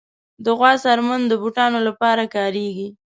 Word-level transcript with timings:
د 0.43 0.45
غوا 0.57 0.71
څرمن 0.83 1.21
د 1.27 1.33
بوټانو 1.41 1.79
لپاره 1.87 2.23
کارېږي. 2.35 2.87